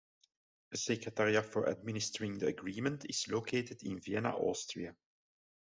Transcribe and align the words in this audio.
A 0.71 0.77
Secretariat 0.77 1.45
for 1.45 1.69
administering 1.69 2.39
the 2.39 2.47
agreement 2.47 3.05
is 3.07 3.27
located 3.27 3.83
in 3.83 3.99
Vienna, 3.99 4.29
Austria. 4.35 4.95